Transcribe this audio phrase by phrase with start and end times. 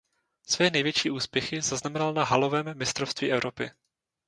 [0.47, 3.71] Své největší úspěchy zaznamenal na halovém mistrovství Evropy.